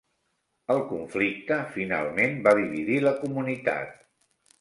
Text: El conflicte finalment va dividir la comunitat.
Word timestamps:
El 0.75 0.79
conflicte 0.91 1.57
finalment 1.75 2.33
va 2.47 2.53
dividir 2.61 2.97
la 3.05 3.13
comunitat. 3.19 3.93